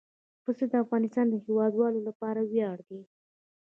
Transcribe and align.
پسه 0.43 0.63
د 0.71 0.73
افغانستان 0.83 1.25
د 1.29 1.35
هیوادوالو 1.45 1.99
لپاره 2.07 2.41
ویاړ 2.51 2.77
دی. 2.89 3.01